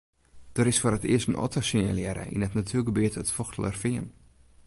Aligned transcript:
Der 0.57 0.67
is 0.71 0.79
foar 0.81 0.97
it 0.97 1.07
earst 1.13 1.29
in 1.29 1.39
otter 1.45 1.63
sinjalearre 1.69 2.25
yn 2.33 2.43
natuergebiet 2.55 3.19
it 3.21 3.33
Fochtelerfean. 3.35 4.07